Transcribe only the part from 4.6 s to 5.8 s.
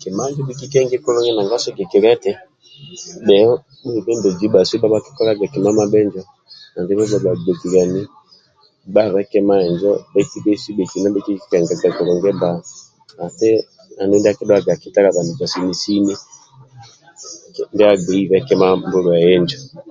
andibho ndibha bhakikiolaga kima